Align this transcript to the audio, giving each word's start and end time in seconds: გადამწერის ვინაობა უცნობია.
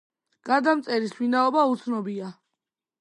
გადამწერის 0.49 1.13
ვინაობა 1.19 1.67
უცნობია. 1.75 2.33